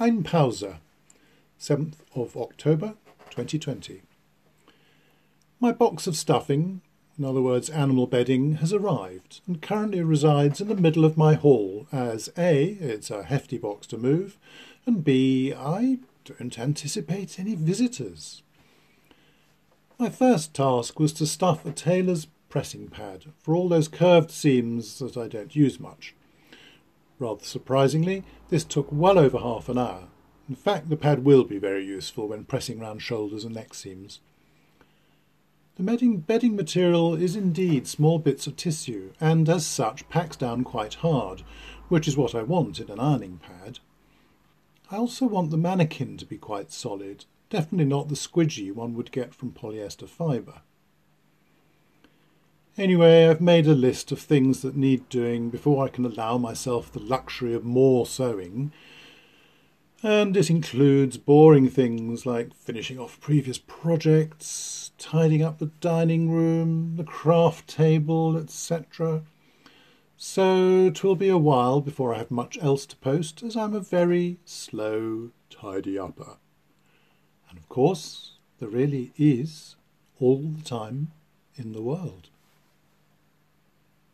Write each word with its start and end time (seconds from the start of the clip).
Ein 0.00 0.22
Pause, 0.22 0.76
7th 1.60 1.96
of 2.14 2.34
October 2.34 2.94
2020. 3.28 4.00
My 5.60 5.70
box 5.70 6.06
of 6.06 6.16
stuffing, 6.16 6.80
in 7.18 7.26
other 7.26 7.42
words 7.42 7.68
animal 7.68 8.06
bedding, 8.06 8.54
has 8.54 8.72
arrived 8.72 9.42
and 9.46 9.60
currently 9.60 10.00
resides 10.00 10.62
in 10.62 10.68
the 10.68 10.74
middle 10.74 11.04
of 11.04 11.18
my 11.18 11.34
hall 11.34 11.88
as 11.92 12.30
A, 12.38 12.68
it's 12.80 13.10
a 13.10 13.24
hefty 13.24 13.58
box 13.58 13.86
to 13.88 13.98
move, 13.98 14.38
and 14.86 15.04
B, 15.04 15.52
I 15.52 15.98
don't 16.24 16.58
anticipate 16.58 17.38
any 17.38 17.54
visitors. 17.54 18.42
My 19.98 20.08
first 20.08 20.54
task 20.54 20.98
was 20.98 21.12
to 21.12 21.26
stuff 21.26 21.66
a 21.66 21.70
tailor's 21.70 22.28
pressing 22.48 22.88
pad 22.88 23.26
for 23.38 23.54
all 23.54 23.68
those 23.68 23.88
curved 23.88 24.30
seams 24.30 24.98
that 25.00 25.18
I 25.18 25.28
don't 25.28 25.54
use 25.54 25.78
much. 25.78 26.14
Rather 27.22 27.44
surprisingly, 27.44 28.24
this 28.48 28.64
took 28.64 28.88
well 28.90 29.16
over 29.16 29.38
half 29.38 29.68
an 29.68 29.78
hour. 29.78 30.08
In 30.48 30.56
fact, 30.56 30.90
the 30.90 30.96
pad 30.96 31.24
will 31.24 31.44
be 31.44 31.56
very 31.56 31.86
useful 31.86 32.26
when 32.26 32.42
pressing 32.42 32.80
round 32.80 33.00
shoulders 33.00 33.44
and 33.44 33.54
neck 33.54 33.74
seams. 33.74 34.18
The 35.76 35.84
bedding, 35.84 36.16
bedding 36.16 36.56
material 36.56 37.14
is 37.14 37.36
indeed 37.36 37.86
small 37.86 38.18
bits 38.18 38.48
of 38.48 38.56
tissue, 38.56 39.12
and 39.20 39.48
as 39.48 39.64
such 39.64 40.08
packs 40.08 40.36
down 40.36 40.64
quite 40.64 40.94
hard, 40.94 41.42
which 41.88 42.08
is 42.08 42.16
what 42.16 42.34
I 42.34 42.42
want 42.42 42.80
in 42.80 42.90
an 42.90 42.98
ironing 42.98 43.38
pad. 43.38 43.78
I 44.90 44.96
also 44.96 45.26
want 45.26 45.52
the 45.52 45.56
mannequin 45.56 46.16
to 46.16 46.26
be 46.26 46.38
quite 46.38 46.72
solid, 46.72 47.26
definitely 47.50 47.84
not 47.84 48.08
the 48.08 48.16
squidgy 48.16 48.74
one 48.74 48.94
would 48.94 49.12
get 49.12 49.32
from 49.32 49.52
polyester 49.52 50.08
fibre. 50.08 50.62
Anyway, 52.78 53.26
I've 53.26 53.42
made 53.42 53.66
a 53.66 53.74
list 53.74 54.12
of 54.12 54.18
things 54.18 54.62
that 54.62 54.74
need 54.74 55.06
doing 55.10 55.50
before 55.50 55.84
I 55.84 55.88
can 55.88 56.06
allow 56.06 56.38
myself 56.38 56.90
the 56.90 57.00
luxury 57.00 57.52
of 57.52 57.64
more 57.64 58.06
sewing. 58.06 58.72
And 60.02 60.34
it 60.34 60.48
includes 60.48 61.18
boring 61.18 61.68
things 61.68 62.24
like 62.24 62.54
finishing 62.54 62.98
off 62.98 63.20
previous 63.20 63.58
projects, 63.58 64.90
tidying 64.96 65.42
up 65.42 65.58
the 65.58 65.70
dining 65.82 66.30
room, 66.30 66.96
the 66.96 67.04
craft 67.04 67.68
table, 67.68 68.38
etc. 68.38 69.22
So 70.16 70.88
twill 70.88 71.14
be 71.14 71.28
a 71.28 71.36
while 71.36 71.82
before 71.82 72.14
I 72.14 72.18
have 72.18 72.30
much 72.30 72.56
else 72.62 72.86
to 72.86 72.96
post, 72.96 73.42
as 73.42 73.54
I'm 73.54 73.74
a 73.74 73.80
very 73.80 74.38
slow 74.46 75.32
tidy-upper. 75.50 76.38
And 77.50 77.58
of 77.58 77.68
course, 77.68 78.38
there 78.60 78.70
really 78.70 79.12
is 79.18 79.76
all 80.18 80.54
the 80.56 80.64
time 80.64 81.12
in 81.54 81.72
the 81.72 81.82
world. 81.82 82.30